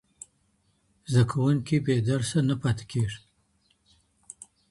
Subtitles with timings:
[1.11, 3.19] زده کوونکي بې درسه نه پاته کېږي.